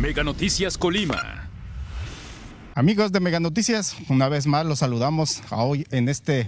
Mega 0.00 0.24
Noticias 0.24 0.78
Colima. 0.78 1.50
Amigos 2.74 3.12
de 3.12 3.20
Mega 3.20 3.38
Noticias, 3.38 3.94
una 4.08 4.30
vez 4.30 4.46
más 4.46 4.64
los 4.64 4.78
saludamos 4.78 5.42
hoy 5.50 5.86
en 5.90 6.08
este 6.08 6.46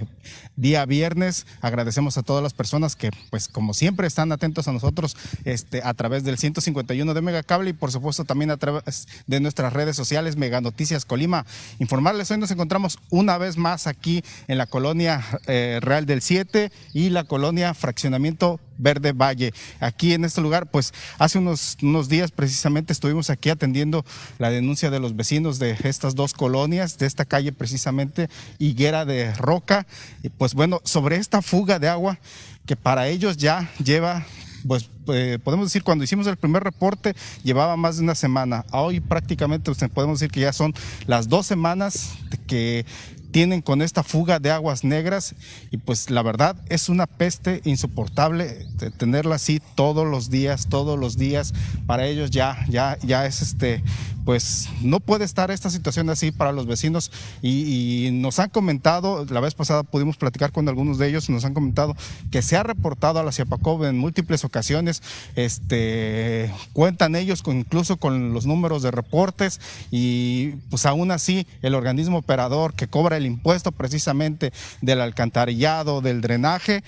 día 0.56 0.86
viernes. 0.86 1.46
Agradecemos 1.60 2.16
a 2.16 2.22
todas 2.22 2.42
las 2.42 2.54
personas 2.54 2.96
que, 2.96 3.10
pues 3.28 3.48
como 3.48 3.74
siempre, 3.74 4.06
están 4.06 4.32
atentos 4.32 4.68
a 4.68 4.72
nosotros 4.72 5.18
este, 5.44 5.82
a 5.84 5.92
través 5.92 6.24
del 6.24 6.38
151 6.38 7.12
de 7.12 7.20
Mega 7.20 7.42
Cable 7.42 7.68
y 7.68 7.72
por 7.74 7.92
supuesto 7.92 8.24
también 8.24 8.50
a 8.50 8.56
través 8.56 9.06
de 9.26 9.40
nuestras 9.40 9.74
redes 9.74 9.96
sociales 9.96 10.36
Mega 10.36 10.62
Noticias 10.62 11.04
Colima. 11.04 11.44
Informarles, 11.78 12.30
hoy 12.30 12.38
nos 12.38 12.50
encontramos 12.50 12.98
una 13.10 13.36
vez 13.36 13.58
más 13.58 13.86
aquí 13.86 14.24
en 14.48 14.56
la 14.56 14.64
colonia 14.64 15.22
eh, 15.46 15.78
Real 15.82 16.06
del 16.06 16.22
7 16.22 16.72
y 16.94 17.10
la 17.10 17.24
colonia 17.24 17.74
Fraccionamiento 17.74 18.60
Verde 18.82 19.12
Valle. 19.12 19.52
Aquí 19.80 20.12
en 20.12 20.24
este 20.24 20.40
lugar, 20.40 20.70
pues 20.70 20.92
hace 21.18 21.38
unos, 21.38 22.08
días 22.08 22.30
precisamente 22.30 22.92
estuvimos 22.92 23.30
aquí 23.30 23.50
atendiendo 23.50 24.04
la 24.38 24.50
denuncia 24.50 24.90
de 24.90 25.00
los 25.00 25.16
vecinos 25.16 25.58
de 25.58 25.76
estas 25.84 26.14
dos 26.14 26.34
colonias, 26.34 26.98
de 26.98 27.06
esta 27.06 27.24
calle 27.24 27.52
precisamente, 27.52 28.28
Higuera 28.58 29.04
de 29.04 29.32
Roca. 29.34 29.86
Y 30.22 30.28
pues 30.28 30.54
bueno, 30.54 30.80
sobre 30.84 31.16
esta 31.16 31.42
fuga 31.42 31.78
de 31.78 31.88
agua 31.88 32.18
que 32.66 32.76
para 32.76 33.08
ellos 33.08 33.36
ya 33.36 33.70
lleva 33.82 34.24
pues 34.66 34.88
eh, 35.08 35.38
podemos 35.42 35.66
decir, 35.66 35.82
cuando 35.82 36.04
hicimos 36.04 36.26
el 36.26 36.36
primer 36.36 36.62
reporte 36.62 37.14
llevaba 37.42 37.76
más 37.76 37.96
de 37.96 38.04
una 38.04 38.14
semana. 38.14 38.64
Hoy 38.70 39.00
prácticamente 39.00 39.72
pues, 39.72 39.90
podemos 39.90 40.20
decir 40.20 40.32
que 40.32 40.40
ya 40.40 40.52
son 40.52 40.72
las 41.06 41.28
dos 41.28 41.46
semanas 41.46 42.12
que 42.46 42.86
tienen 43.32 43.62
con 43.62 43.82
esta 43.82 44.02
fuga 44.02 44.38
de 44.38 44.50
aguas 44.50 44.84
negras 44.84 45.34
y 45.70 45.78
pues 45.78 46.10
la 46.10 46.22
verdad 46.22 46.54
es 46.68 46.88
una 46.88 47.06
peste 47.06 47.62
insoportable 47.64 48.66
tenerla 48.98 49.36
así 49.36 49.60
todos 49.74 50.06
los 50.06 50.30
días, 50.30 50.68
todos 50.68 50.98
los 50.98 51.16
días. 51.16 51.54
Para 51.86 52.06
ellos 52.06 52.30
ya, 52.30 52.64
ya, 52.68 52.98
ya 53.02 53.26
es 53.26 53.42
este, 53.42 53.82
pues 54.24 54.68
no 54.82 55.00
puede 55.00 55.24
estar 55.24 55.50
esta 55.50 55.70
situación 55.70 56.08
así 56.10 56.30
para 56.30 56.52
los 56.52 56.66
vecinos 56.66 57.10
y, 57.42 58.10
nos 58.12 58.38
han 58.38 58.50
comentado, 58.50 59.24
la 59.26 59.40
vez 59.40 59.54
pasada 59.54 59.82
pudimos 59.82 60.16
platicar 60.16 60.52
con 60.52 60.68
algunos 60.68 60.98
de 60.98 61.08
ellos, 61.08 61.28
nos 61.30 61.44
han 61.44 61.54
comentado 61.54 61.96
que 62.30 62.42
se 62.42 62.56
ha 62.56 62.62
reportado 62.62 63.18
a 63.18 63.22
la 63.22 63.32
CIAPACOB 63.32 63.84
en 63.84 63.98
múltiples 63.98 64.44
ocasiones, 64.44 65.02
este, 65.34 66.52
cuentan 66.72 67.16
ellos 67.16 67.42
con, 67.42 67.58
incluso 67.58 67.96
con 67.96 68.32
los 68.32 68.46
números 68.46 68.82
de 68.82 68.90
reportes 68.90 69.60
y 69.90 70.50
pues 70.70 70.86
aún 70.86 71.10
así 71.10 71.46
el 71.62 71.74
organismo 71.74 72.18
operador 72.18 72.74
que 72.74 72.86
cobra 72.86 73.16
el 73.16 73.21
impuesto 73.26 73.72
precisamente 73.72 74.52
del 74.80 75.00
alcantarillado, 75.00 76.00
del 76.00 76.20
drenaje, 76.20 76.82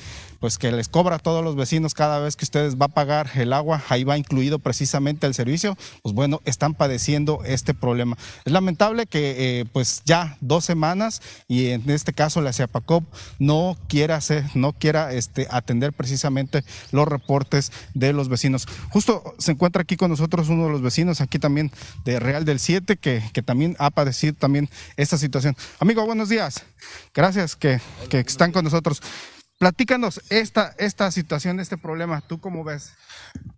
pues 0.45 0.59
que 0.59 0.71
les 0.73 0.89
cobra 0.89 1.17
a 1.17 1.19
todos 1.19 1.43
los 1.43 1.57
vecinos 1.57 1.95
cada 1.95 2.19
vez 2.19 2.37
que 2.37 2.45
ustedes 2.45 2.77
va 2.77 2.85
a 2.85 2.89
pagar 2.89 3.31
el 3.35 3.55
agua, 3.55 3.83
ahí 3.89 4.05
va 4.05 4.19
incluido 4.19 4.59
precisamente 4.59 5.27
el 5.27 5.33
servicio, 5.33 5.75
pues 6.03 6.15
bueno, 6.15 6.43
están 6.45 6.75
padeciendo 6.75 7.41
este 7.47 7.73
problema. 7.73 8.19
Es 8.45 8.53
lamentable 8.53 9.07
que 9.07 9.61
eh, 9.61 9.65
pues 9.73 10.03
ya 10.05 10.37
dos 10.43 10.67
semanas 10.67 11.23
y 11.49 11.69
en 11.69 11.89
este 11.89 12.13
caso 12.13 12.43
la 12.43 12.53
CIAPACOP 12.53 13.05
no 13.39 13.79
quiera 13.89 14.17
hacer, 14.17 14.45
no 14.55 14.75
quiera 14.75 15.15
este, 15.15 15.47
atender 15.51 15.95
precisamente 15.95 16.63
los 16.93 17.09
reportes 17.09 17.73
de 17.95 18.13
los 18.13 18.29
vecinos. 18.29 18.67
Justo 18.91 19.35
se 19.39 19.53
encuentra 19.53 19.81
aquí 19.81 19.97
con 19.97 20.11
nosotros 20.11 20.51
uno 20.51 20.67
de 20.67 20.73
los 20.73 20.83
vecinos 20.83 21.23
aquí 21.23 21.39
también 21.39 21.73
de 22.05 22.21
Real 22.21 22.45
del 22.45 22.61
7 22.61 22.99
que, 22.99 23.23
que 23.33 23.43
también 23.43 23.77
ha 23.79 23.89
padecido 23.89 24.35
también 24.35 24.69
esta 24.99 25.17
situación. 25.17 25.57
Amigo, 25.79 26.03
buenos 26.25 26.31
días. 26.31 26.65
Gracias 27.13 27.55
que, 27.55 27.81
que 28.09 28.21
están 28.21 28.51
con 28.51 28.65
nosotros. 28.65 29.03
Platícanos 29.59 30.23
esta, 30.31 30.75
esta 30.79 31.11
situación, 31.11 31.61
este 31.61 31.77
problema, 31.77 32.23
¿tú 32.23 32.41
cómo 32.41 32.65
ves? 32.65 32.95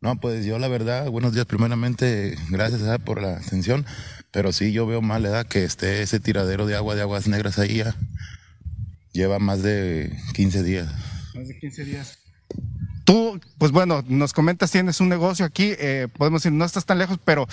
No, 0.00 0.16
pues 0.16 0.44
yo 0.44 0.58
la 0.58 0.66
verdad, 0.66 1.08
buenos 1.08 1.32
días 1.32 1.46
primeramente, 1.46 2.36
gracias 2.50 2.98
por 3.02 3.22
la 3.22 3.36
atención, 3.36 3.86
pero 4.32 4.52
sí 4.52 4.72
yo 4.72 4.84
veo 4.84 5.00
mal 5.00 5.24
edad 5.24 5.46
que 5.46 5.62
esté 5.62 6.02
ese 6.02 6.18
tiradero 6.18 6.66
de 6.66 6.74
agua 6.74 6.96
de 6.96 7.02
aguas 7.02 7.28
negras 7.28 7.60
ahí 7.60 7.76
ya 7.76 7.94
lleva 9.12 9.38
más 9.38 9.62
de 9.62 10.18
15 10.34 10.64
días. 10.64 10.92
Más 11.36 11.46
de 11.46 11.58
15 11.60 11.84
días. 11.84 12.18
Tú, 13.04 13.40
pues 13.58 13.70
bueno, 13.70 14.02
nos 14.08 14.32
comentas, 14.32 14.72
tienes 14.72 15.00
un 15.00 15.08
negocio 15.08 15.46
aquí, 15.46 15.74
eh, 15.78 16.08
podemos 16.18 16.42
decir, 16.42 16.52
no 16.52 16.64
estás 16.64 16.84
tan 16.84 16.98
lejos, 16.98 17.20
pero 17.24 17.46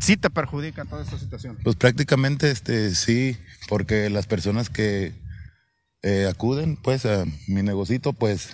sí 0.00 0.16
te 0.16 0.30
perjudica 0.30 0.84
toda 0.84 1.02
esta 1.02 1.18
situación. 1.18 1.58
Pues 1.62 1.76
prácticamente 1.76 2.50
este, 2.50 2.94
sí, 2.94 3.36
porque 3.68 4.10
las 4.10 4.26
personas 4.26 4.70
que 4.70 5.12
eh, 6.02 6.26
acuden 6.30 6.76
pues 6.76 7.06
a 7.06 7.24
mi 7.46 7.62
negocito, 7.62 8.12
pues 8.12 8.50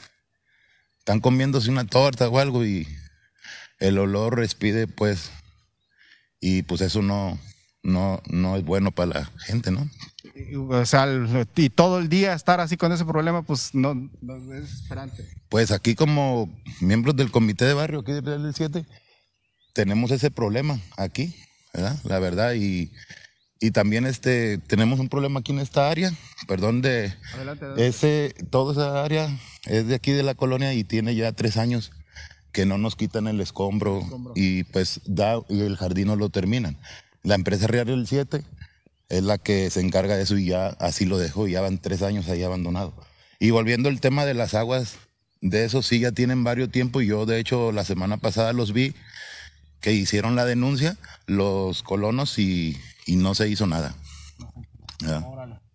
están 0.98 1.20
comiéndose 1.20 1.70
una 1.70 1.84
torta 1.84 2.28
o 2.28 2.38
algo 2.38 2.64
y 2.64 2.88
el 3.78 3.98
olor 3.98 4.36
respide 4.36 4.86
pues 4.86 5.30
y 6.40 6.62
pues 6.62 6.80
eso 6.80 7.02
no, 7.02 7.38
no, 7.82 8.22
no 8.26 8.56
es 8.56 8.64
bueno 8.64 8.90
para 8.90 9.20
la 9.20 9.24
gente, 9.38 9.70
¿no? 9.70 9.88
O 10.70 10.84
sea, 10.86 11.06
y 11.54 11.70
todo 11.70 11.98
el 11.98 12.08
día 12.08 12.32
estar 12.32 12.60
así 12.60 12.76
con 12.76 12.92
ese 12.92 13.04
problema, 13.04 13.42
pues 13.42 13.74
no, 13.74 13.92
es 13.92 14.48
desesperante. 14.48 15.28
Pues 15.48 15.70
aquí 15.70 15.94
como 15.94 16.50
miembros 16.80 17.14
del 17.14 17.30
comité 17.30 17.66
de 17.66 17.74
barrio 17.74 18.00
aquí 18.00 18.12
del 18.12 18.52
7, 18.52 18.84
tenemos 19.74 20.10
ese 20.10 20.30
problema 20.30 20.80
aquí, 20.96 21.36
¿verdad? 21.74 21.98
La 22.04 22.18
verdad, 22.18 22.54
y 22.54 22.90
y 23.64 23.70
también 23.70 24.04
este, 24.04 24.58
tenemos 24.58 25.00
un 25.00 25.08
problema 25.08 25.40
aquí 25.40 25.52
en 25.52 25.58
esta 25.58 25.90
área, 25.90 26.12
perdón, 26.46 26.82
de 26.82 27.14
ese, 27.78 28.34
toda 28.50 28.72
esa 28.72 29.02
área 29.02 29.34
es 29.64 29.86
de 29.86 29.94
aquí 29.94 30.12
de 30.12 30.22
la 30.22 30.34
colonia 30.34 30.74
y 30.74 30.84
tiene 30.84 31.14
ya 31.14 31.32
tres 31.32 31.56
años 31.56 31.90
que 32.52 32.66
no 32.66 32.76
nos 32.76 32.94
quitan 32.94 33.26
el 33.26 33.40
escombro, 33.40 34.02
y 34.34 34.64
pues 34.64 35.00
da 35.06 35.40
y 35.48 35.62
el 35.62 35.76
jardín 35.76 36.08
no 36.08 36.16
lo 36.16 36.28
terminan. 36.28 36.78
La 37.22 37.36
empresa 37.36 37.66
Real 37.66 37.86
del 37.86 38.06
7 38.06 38.42
es 39.08 39.22
la 39.22 39.38
que 39.38 39.70
se 39.70 39.80
encarga 39.80 40.14
de 40.14 40.24
eso 40.24 40.36
y 40.36 40.48
ya 40.48 40.68
así 40.78 41.06
lo 41.06 41.16
dejó, 41.16 41.48
ya 41.48 41.62
van 41.62 41.78
tres 41.78 42.02
años 42.02 42.28
ahí 42.28 42.42
abandonado. 42.42 42.94
Y 43.38 43.48
volviendo 43.48 43.88
al 43.88 44.00
tema 44.00 44.26
de 44.26 44.34
las 44.34 44.52
aguas, 44.52 44.96
de 45.40 45.64
eso 45.64 45.82
sí 45.82 46.00
ya 46.00 46.12
tienen 46.12 46.44
varios 46.44 46.70
tiempos 46.70 47.02
y 47.02 47.06
yo 47.06 47.24
de 47.24 47.38
hecho 47.38 47.72
la 47.72 47.84
semana 47.84 48.18
pasada 48.18 48.52
los 48.52 48.74
vi 48.74 48.94
que 49.84 49.92
hicieron 49.92 50.34
la 50.34 50.46
denuncia 50.46 50.96
los 51.26 51.82
colonos 51.82 52.38
y, 52.38 52.80
no 53.06 53.34
se 53.34 53.50
hizo 53.50 53.66
nada. 53.66 53.94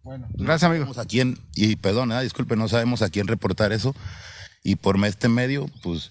Bueno, 0.01 0.27
gracias, 0.33 0.63
amigo. 0.63 0.91
A 0.99 1.05
quién, 1.05 1.37
y 1.53 1.75
perdón, 1.75 2.11
disculpe, 2.23 2.55
no 2.55 2.67
sabemos 2.67 3.03
a 3.03 3.09
quién 3.09 3.27
reportar 3.27 3.71
eso. 3.71 3.93
Y 4.63 4.77
por 4.77 4.97
este 5.05 5.29
medio, 5.29 5.69
pues 5.83 6.09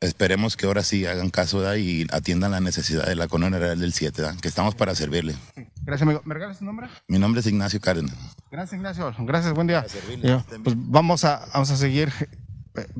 esperemos 0.00 0.56
que 0.56 0.64
ahora 0.64 0.82
sí 0.82 1.04
hagan 1.04 1.28
caso 1.28 1.76
y 1.76 2.06
atiendan 2.10 2.52
la 2.52 2.60
necesidad 2.60 3.04
de 3.06 3.16
la 3.16 3.28
colonia 3.28 3.58
del 3.58 3.92
7, 3.92 4.22
que 4.40 4.48
estamos 4.48 4.74
para 4.74 4.94
servirle. 4.94 5.34
Gracias, 5.82 6.00
amigo. 6.00 6.22
¿Me 6.24 6.32
regalas 6.32 6.56
su 6.56 6.64
nombre? 6.64 6.88
Mi 7.06 7.18
nombre 7.18 7.42
es 7.42 7.46
Ignacio 7.46 7.82
Cárdenas. 7.82 8.16
Gracias, 8.50 8.78
Ignacio. 8.78 9.14
Gracias, 9.18 9.52
buen 9.52 9.66
día. 9.66 9.84
Pues 10.64 10.74
vamos 10.74 11.24
a, 11.24 11.46
vamos 11.52 11.70
a 11.70 11.76
seguir 11.76 12.10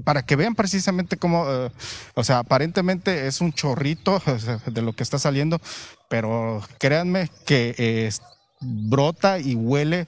para 0.04 0.24
que 0.24 0.36
vean 0.36 0.54
precisamente 0.54 1.16
cómo, 1.16 1.44
eh, 1.48 1.70
o 2.14 2.24
sea, 2.24 2.38
aparentemente 2.38 3.26
es 3.26 3.40
un 3.40 3.52
chorrito 3.52 4.22
de 4.66 4.82
lo 4.82 4.94
que 4.94 5.02
está 5.02 5.18
saliendo, 5.18 5.60
pero 6.08 6.62
créanme 6.78 7.30
que 7.44 8.10
brota 8.60 9.38
y 9.38 9.54
huele 9.54 10.06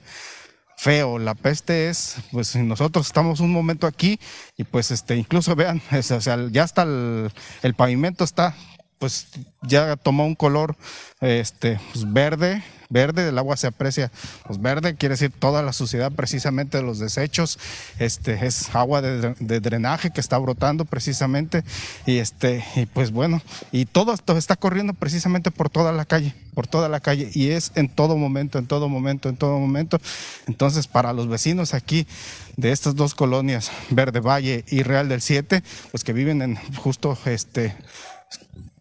feo. 0.83 1.17
La 1.17 1.33
peste 1.33 1.89
es, 1.89 2.17
pues 2.31 2.55
nosotros 2.55 3.07
estamos 3.07 3.39
un 3.39 3.51
momento 3.51 3.87
aquí 3.87 4.19
y 4.57 4.65
pues 4.65 4.91
este, 4.91 5.15
incluso 5.15 5.55
vean, 5.55 5.81
o 5.91 6.01
sea, 6.01 6.37
ya 6.51 6.63
está 6.63 6.83
el, 6.83 7.75
pavimento 7.75 8.23
está, 8.23 8.55
pues 8.99 9.27
ya 9.61 9.95
tomó 9.95 10.25
un 10.25 10.35
color 10.35 10.75
este, 11.21 11.79
pues, 11.93 12.11
verde 12.11 12.63
verde, 12.89 13.29
el 13.29 13.37
agua 13.37 13.57
se 13.57 13.67
aprecia 13.67 14.11
pues 14.45 14.61
verde, 14.61 14.95
quiere 14.95 15.13
decir 15.13 15.31
toda 15.31 15.61
la 15.61 15.73
suciedad 15.73 16.11
precisamente 16.11 16.77
de 16.77 16.83
los 16.83 16.99
desechos, 16.99 17.59
este 17.99 18.45
es 18.45 18.73
agua 18.75 19.01
de, 19.01 19.59
drenaje 19.59 20.11
que 20.11 20.21
está 20.21 20.37
brotando 20.37 20.85
precisamente 20.85 21.63
y 22.05 22.17
este 22.17 22.63
y 22.75 22.85
pues 22.85 23.11
bueno, 23.11 23.41
y 23.71 23.85
todo 23.85 24.13
esto 24.13 24.37
está 24.37 24.55
corriendo 24.55 24.93
precisamente 24.93 25.51
por 25.51 25.69
toda 25.69 25.91
la 25.91 26.05
calle, 26.05 26.33
por 26.53 26.67
toda 26.67 26.89
la 26.89 26.99
calle 26.99 27.29
y 27.33 27.49
es 27.49 27.71
en 27.75 27.89
todo 27.89 28.17
momento, 28.17 28.59
en 28.59 28.67
todo 28.67 28.89
momento, 28.89 29.29
en 29.29 29.37
todo 29.37 29.59
momento. 29.59 29.99
Entonces, 30.47 30.87
para 30.87 31.13
los 31.13 31.27
vecinos 31.27 31.73
aquí 31.73 32.07
de 32.57 32.71
estas 32.71 32.95
dos 32.95 33.15
colonias, 33.15 33.71
Verde 33.89 34.19
Valle 34.19 34.65
y 34.69 34.83
Real 34.83 35.09
del 35.09 35.21
Siete, 35.21 35.63
pues 35.91 36.03
que 36.03 36.13
viven 36.13 36.41
en 36.41 36.55
justo 36.77 37.17
este 37.25 37.75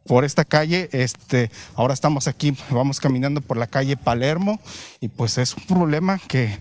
por 0.07 0.25
esta 0.25 0.45
calle. 0.45 0.89
Este, 0.93 1.51
ahora 1.75 1.95
estamos 1.95 2.29
aquí, 2.29 2.57
vamos 2.71 3.01
caminando 3.01 3.41
por 3.41 3.57
la 3.57 3.67
calle 3.67 3.97
Palermo 3.97 4.61
y 5.01 5.09
pues 5.09 5.39
es 5.39 5.55
un 5.55 5.65
problema 5.65 6.19
que, 6.29 6.59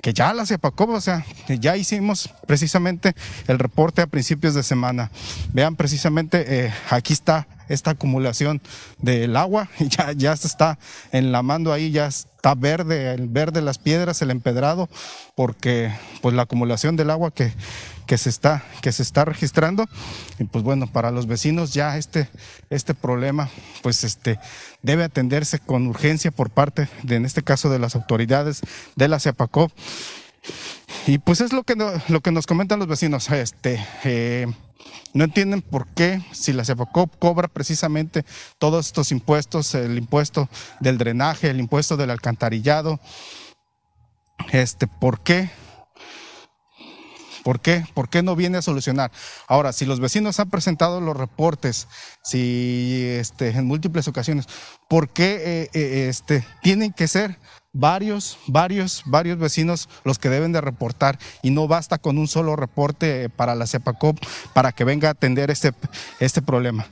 que 0.00 0.12
ya 0.12 0.32
la 0.34 0.46
CEPACOP, 0.46 0.90
o 0.90 1.00
sea, 1.00 1.24
ya 1.48 1.76
hicimos 1.76 2.30
precisamente 2.46 3.14
el 3.46 3.58
reporte 3.58 4.02
a 4.02 4.06
principios 4.06 4.54
de 4.54 4.62
semana. 4.62 5.10
Vean 5.52 5.76
precisamente, 5.76 6.66
eh, 6.66 6.74
aquí 6.90 7.12
está 7.12 7.46
esta 7.72 7.92
acumulación 7.92 8.60
del 8.98 9.36
agua, 9.36 9.68
ya, 9.78 10.12
ya 10.12 10.36
se 10.36 10.46
está 10.46 10.78
enlamando 11.10 11.72
ahí, 11.72 11.90
ya 11.90 12.06
está 12.06 12.54
verde, 12.54 13.14
el 13.14 13.28
verde 13.28 13.62
las 13.62 13.78
piedras, 13.78 14.22
el 14.22 14.30
empedrado, 14.30 14.88
porque 15.34 15.92
pues 16.20 16.34
la 16.34 16.42
acumulación 16.42 16.96
del 16.96 17.10
agua 17.10 17.30
que, 17.30 17.52
que 18.06 18.18
se 18.18 18.28
está, 18.28 18.64
que 18.80 18.92
se 18.92 19.02
está 19.02 19.24
registrando. 19.24 19.88
Y 20.38 20.44
pues 20.44 20.64
bueno, 20.64 20.86
para 20.86 21.10
los 21.10 21.26
vecinos 21.26 21.72
ya 21.72 21.96
este, 21.96 22.28
este 22.70 22.94
problema 22.94 23.48
pues 23.82 24.04
este, 24.04 24.38
debe 24.82 25.04
atenderse 25.04 25.58
con 25.58 25.86
urgencia 25.86 26.30
por 26.30 26.50
parte 26.50 26.88
de, 27.02 27.16
en 27.16 27.24
este 27.24 27.42
caso, 27.42 27.70
de 27.70 27.78
las 27.78 27.94
autoridades 27.94 28.60
de 28.96 29.08
la 29.08 29.20
CEPACOP. 29.20 29.72
Y 31.06 31.18
pues 31.18 31.40
es 31.40 31.52
lo 31.52 31.62
que, 31.62 31.74
lo 32.08 32.20
que 32.20 32.32
nos 32.32 32.46
comentan 32.46 32.78
los 32.78 32.88
vecinos. 32.88 33.30
Este, 33.30 33.84
eh, 34.04 34.46
no 35.14 35.24
entienden 35.24 35.62
por 35.62 35.88
qué, 35.88 36.22
si 36.32 36.52
la 36.52 36.64
CEPACOP 36.64 37.18
cobra 37.18 37.48
precisamente 37.48 38.24
todos 38.58 38.86
estos 38.86 39.12
impuestos, 39.12 39.74
el 39.74 39.98
impuesto 39.98 40.48
del 40.80 40.98
drenaje, 40.98 41.50
el 41.50 41.60
impuesto 41.60 41.96
del 41.96 42.10
alcantarillado, 42.10 42.98
este, 44.52 44.86
¿por 44.86 45.20
qué? 45.20 45.50
¿Por 47.42 47.60
qué? 47.60 47.84
¿Por 47.92 48.08
qué 48.08 48.22
no 48.22 48.36
viene 48.36 48.58
a 48.58 48.62
solucionar? 48.62 49.10
Ahora, 49.48 49.72
si 49.72 49.84
los 49.84 50.00
vecinos 50.00 50.38
han 50.40 50.48
presentado 50.48 51.00
los 51.00 51.16
reportes, 51.16 51.88
si 52.22 53.04
este, 53.08 53.50
en 53.50 53.66
múltiples 53.66 54.06
ocasiones, 54.08 54.46
¿por 54.88 55.08
qué 55.08 55.34
eh, 55.34 55.70
eh, 55.74 56.06
este, 56.08 56.46
tienen 56.62 56.92
que 56.92 57.08
ser 57.08 57.38
varios, 57.72 58.38
varios, 58.46 59.02
varios 59.06 59.38
vecinos 59.38 59.88
los 60.04 60.18
que 60.18 60.28
deben 60.28 60.52
de 60.52 60.60
reportar 60.60 61.18
y 61.42 61.50
no 61.50 61.68
basta 61.68 61.98
con 61.98 62.18
un 62.18 62.28
solo 62.28 62.56
reporte 62.56 63.28
para 63.30 63.54
la 63.54 63.66
CEPACOP 63.66 64.18
para 64.52 64.72
que 64.72 64.84
venga 64.84 65.08
a 65.08 65.12
atender 65.12 65.50
este, 65.50 65.72
este 66.20 66.42
problema. 66.42 66.86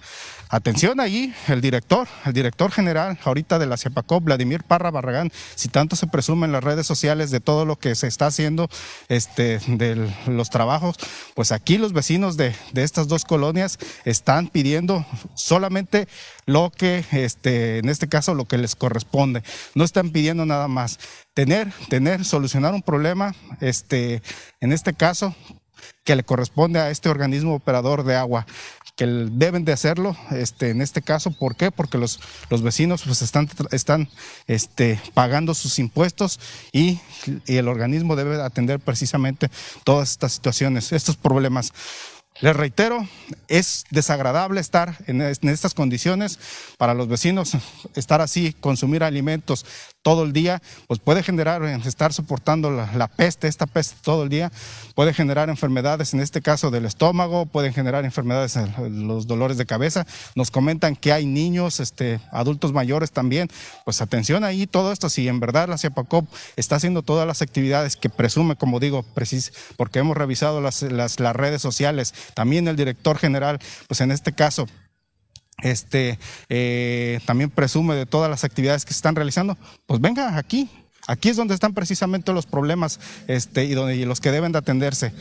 Atención 0.53 0.99
ahí, 0.99 1.33
el 1.47 1.61
director, 1.61 2.09
el 2.27 2.33
director 2.33 2.73
general 2.73 3.17
ahorita 3.23 3.61
de 3.61 3.67
la 3.67 3.77
CEPACOP, 3.77 4.25
Vladimir 4.25 4.65
Parra 4.65 4.91
Barragán, 4.91 5.31
si 5.55 5.69
tanto 5.69 5.95
se 5.95 6.09
presume 6.09 6.47
en 6.47 6.51
las 6.51 6.65
redes 6.65 6.89
sociales 6.89 7.31
de 7.31 7.39
todo 7.39 7.65
lo 7.65 7.77
que 7.77 7.95
se 7.95 8.09
está 8.09 8.27
haciendo 8.27 8.69
este, 9.09 9.61
de 9.69 10.13
los 10.27 10.51
trabajos, 10.51 10.97
pues 11.37 11.53
aquí 11.53 11.79
los 11.79 11.93
vecinos 11.93 12.37
de, 12.37 12.53
de 12.73 12.83
estas 12.83 13.07
dos 13.07 13.25
colonias 13.25 13.79
están 14.05 14.49
pidiendo 14.49 15.07
solamente 15.37 16.09
lo 16.47 16.73
que, 16.77 17.05
este, 17.13 17.79
en 17.79 17.89
este 17.89 18.09
caso, 18.09 18.35
lo 18.35 18.47
que 18.47 18.59
les 18.59 18.75
corresponde. 18.75 19.45
No 19.77 19.85
están 19.85 20.11
pidiendo 20.11 20.47
nada 20.47 20.67
más. 20.67 20.99
Tener, 21.33 21.73
tener, 21.89 22.25
solucionar 22.25 22.75
un 22.75 22.83
problema, 22.83 23.37
este, 23.61 24.21
en 24.61 24.73
este 24.73 24.95
caso, 24.95 25.33
que 26.05 26.17
le 26.17 26.25
corresponde 26.25 26.81
a 26.81 26.91
este 26.91 27.09
organismo 27.09 27.55
operador 27.55 28.05
de 28.05 28.17
agua 28.17 28.47
que 29.01 29.07
deben 29.07 29.65
de 29.65 29.73
hacerlo 29.73 30.15
este, 30.31 30.69
en 30.69 30.83
este 30.83 31.01
caso. 31.01 31.31
¿Por 31.31 31.57
qué? 31.57 31.71
Porque 31.71 31.97
los, 31.97 32.21
los 32.51 32.61
vecinos 32.61 33.01
pues, 33.03 33.23
están, 33.23 33.49
están 33.71 34.11
este, 34.47 35.01
pagando 35.15 35.55
sus 35.55 35.79
impuestos 35.79 36.39
y, 36.71 37.01
y 37.47 37.57
el 37.57 37.69
organismo 37.69 38.15
debe 38.15 38.43
atender 38.43 38.79
precisamente 38.79 39.51
todas 39.85 40.11
estas 40.11 40.33
situaciones, 40.33 40.93
estos 40.93 41.17
problemas. 41.17 41.73
Les 42.41 42.55
reitero, 42.55 43.07
es 43.49 43.85
desagradable 43.91 44.61
estar 44.61 44.99
en, 45.07 45.21
estas 45.23 45.73
condiciones 45.73 46.39
para 46.77 46.93
los 46.93 47.09
vecinos, 47.09 47.53
estar 47.95 48.21
así, 48.21 48.55
consumir 48.61 49.03
alimentos 49.03 49.65
todo 50.03 50.25
el 50.25 50.33
día, 50.33 50.63
pues 50.87 50.99
puede 50.99 51.23
generar, 51.23 51.63
estar 51.63 52.13
soportando 52.13 52.71
la, 52.71 53.09
peste, 53.09 53.49
esta 53.49 53.67
peste 53.67 53.97
todo 54.03 54.23
el 54.23 54.31
día, 54.31 54.51
puede 54.95 55.13
generar 55.13 55.51
enfermedades, 55.51 56.15
en 56.15 56.21
este 56.21 56.41
caso 56.41 56.71
del 56.71 56.87
estómago, 56.87 57.45
pueden 57.47 57.75
generar 57.75 58.05
enfermedades, 58.05 58.59
los 58.91 59.27
dolores 59.27 59.59
de 59.59 59.67
cabeza. 59.67 60.07
Nos 60.35 60.51
comentan 60.51 60.97
que 60.97 61.13
hay 61.13 61.27
niños, 61.27 61.81
este, 61.81 62.21
adultos 62.33 62.73
mayores 62.73 63.13
también. 63.13 63.49
Pues 63.85 64.01
atención 64.01 64.43
ahí, 64.45 64.67
todo 64.67 64.93
esto, 64.93 65.11
si 65.11 65.29
en 65.29 65.39
verdad 65.39 65.69
la 65.69 65.77
CEPACOP 65.77 66.27
está 66.57 66.77
haciendo 66.77 67.03
todas 67.03 67.27
las 67.27 67.43
actividades 67.43 67.97
que 67.97 68.09
presume, 68.09 68.57
como 68.57 68.81
digo, 68.81 69.03
precis, 69.03 69.53
porque 69.77 69.99
hemos 69.99 70.17
revisado 70.17 70.61
las, 70.63 70.83
las 70.83 71.37
redes 71.37 71.61
sociales, 71.61 72.15
también 72.35 72.69
el 72.69 72.77
director 72.77 73.19
general, 73.19 73.59
pues 73.87 74.01
en 74.01 74.13
este 74.13 74.33
caso, 74.33 74.67
este, 75.63 76.19
eh, 76.49 77.21
también 77.27 77.51
presume 77.51 77.95
de 77.95 78.07
todas 78.07 78.31
las 78.31 78.45
actividades 78.45 78.85
que 78.85 78.93
se 78.93 78.99
están 78.99 79.17
realizando, 79.17 79.57
pues 79.87 80.01
venga 80.01 80.37
aquí. 80.37 80.69
Aquí 81.07 81.29
es 81.29 81.37
donde 81.37 81.55
están 81.55 81.75
precisamente 81.75 82.33
los 82.33 82.47
problemas 82.47 83.01
este, 83.27 83.65
y, 83.65 83.75
donde, 83.75 83.97
los 84.07 84.21
que 84.21 84.31
deben 84.31 84.53
de 84.53 84.59
atenderse. 84.59 85.13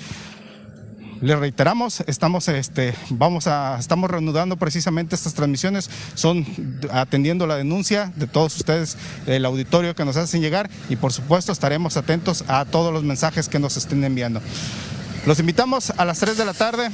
Le 1.21 1.36
reiteramos, 1.36 2.01
estamos, 2.07 2.47
este, 2.47 2.94
vamos 3.09 3.47
a, 3.47 3.77
estamos 3.77 4.09
reanudando 4.09 4.56
precisamente 4.56 5.15
estas 5.15 5.33
transmisiones, 5.33 5.89
son 6.13 6.45
atendiendo 6.92 7.45
la 7.45 7.57
denuncia 7.57 8.13
de 8.15 8.25
todos 8.25 8.56
ustedes, 8.56 8.97
del 9.25 9.44
auditorio 9.44 9.95
que 9.95 10.06
nos 10.06 10.15
hacen 10.15 10.42
llegar 10.42 10.69
y 10.88 10.95
por 10.95 11.12
supuesto 11.12 11.51
estaremos 11.51 11.97
atentos 11.97 12.45
a 12.47 12.63
todos 12.63 12.94
los 12.94 13.03
mensajes 13.03 13.50
que 13.50 13.59
nos 13.59 13.75
estén 13.75 14.03
enviando. 14.06 14.42
Los 15.25 15.39
invitamos 15.39 15.92
a 15.97 16.06
las 16.06 16.19
3 16.19 16.38
de 16.38 16.45
la 16.45 16.53
tarde 16.53 16.89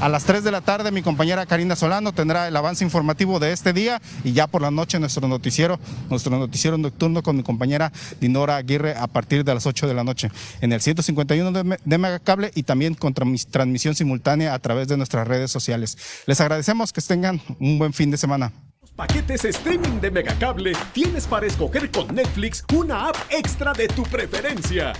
a 0.00 0.08
las 0.08 0.24
3 0.24 0.42
de 0.42 0.50
la 0.50 0.62
tarde 0.62 0.90
mi 0.90 1.02
compañera 1.02 1.44
Karina 1.44 1.76
Solano 1.76 2.12
tendrá 2.12 2.48
el 2.48 2.56
avance 2.56 2.82
informativo 2.82 3.38
de 3.38 3.52
este 3.52 3.72
día 3.72 4.00
y 4.24 4.32
ya 4.32 4.46
por 4.46 4.62
la 4.62 4.70
noche 4.70 4.98
nuestro 4.98 5.28
noticiero, 5.28 5.78
nuestro 6.08 6.38
noticiero 6.38 6.78
nocturno 6.78 7.22
con 7.22 7.36
mi 7.36 7.42
compañera 7.42 7.92
Dinora 8.20 8.56
Aguirre 8.56 8.96
a 8.96 9.06
partir 9.06 9.44
de 9.44 9.52
las 9.52 9.66
8 9.66 9.86
de 9.86 9.94
la 9.94 10.02
noche 10.02 10.30
en 10.60 10.72
el 10.72 10.80
151 10.80 11.52
de, 11.84 11.98
Megacable 11.98 12.50
y 12.54 12.62
también 12.62 12.94
con 12.94 13.12
transmisión 13.12 13.94
simultánea 13.94 14.54
a 14.54 14.58
través 14.58 14.88
de 14.88 14.96
nuestras 14.96 15.28
redes 15.28 15.50
sociales. 15.50 15.98
Les 16.26 16.40
agradecemos 16.40 16.92
que 16.92 17.02
tengan 17.02 17.40
un 17.58 17.78
buen 17.78 17.92
fin 17.92 18.10
de 18.10 18.16
semana. 18.16 18.52
Paquetes 18.96 19.44
streaming 19.44 20.00
de 20.00 20.10
Megacable 20.10 20.72
tienes 20.92 21.26
para 21.26 21.46
escoger 21.46 21.90
con 21.90 22.14
Netflix 22.14 22.64
una 22.74 23.08
app 23.08 23.16
extra 23.30 23.72
de 23.72 23.88
tu 23.88 24.02
preferencia 24.04 24.92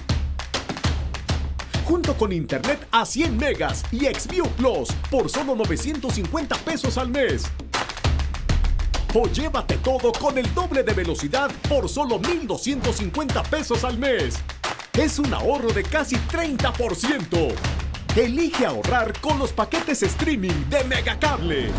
junto 1.90 2.14
con 2.16 2.30
internet 2.32 2.86
a 2.92 3.04
100 3.04 3.36
megas 3.36 3.84
y 3.90 4.04
Xview 4.06 4.46
Plus 4.50 4.90
por 5.10 5.28
solo 5.28 5.56
950 5.56 6.56
pesos 6.58 6.96
al 6.96 7.10
mes. 7.10 7.42
O 9.12 9.26
llévate 9.26 9.76
todo 9.78 10.12
con 10.12 10.38
el 10.38 10.54
doble 10.54 10.84
de 10.84 10.92
velocidad 10.94 11.50
por 11.68 11.88
solo 11.88 12.20
1,250 12.20 13.42
pesos 13.42 13.82
al 13.82 13.98
mes. 13.98 14.36
Es 14.92 15.18
un 15.18 15.34
ahorro 15.34 15.72
de 15.72 15.82
casi 15.82 16.14
30%. 16.14 17.52
Elige 18.14 18.66
ahorrar 18.66 19.18
con 19.20 19.40
los 19.40 19.52
paquetes 19.52 20.04
streaming 20.04 20.70
de 20.70 20.84
Megacable. 20.84 21.70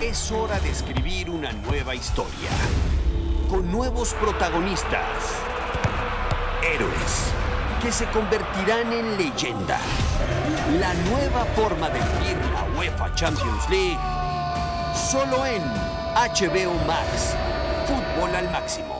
Es 0.00 0.32
hora 0.32 0.58
de 0.60 0.70
escribir 0.70 1.28
una 1.28 1.52
nueva 1.52 1.94
historia. 1.94 2.48
Con 3.50 3.70
nuevos 3.70 4.14
protagonistas. 4.14 5.34
Héroes 6.62 7.49
que 7.80 7.90
se 7.90 8.04
convertirán 8.06 8.92
en 8.92 9.16
leyenda. 9.16 9.78
La 10.78 10.92
nueva 11.10 11.44
forma 11.56 11.88
de 11.88 11.98
vivir 11.98 12.36
la 12.52 12.78
UEFA 12.78 13.14
Champions 13.14 13.68
League 13.68 13.98
solo 14.94 15.46
en 15.46 15.62
HBO 16.14 16.74
Max. 16.86 17.34
Fútbol 17.86 18.34
al 18.36 18.50
máximo. 18.50 18.99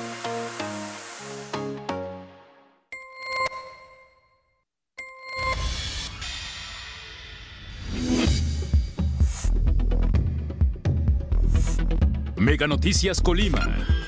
Noticias 12.67 13.21
Colima. 13.21 14.00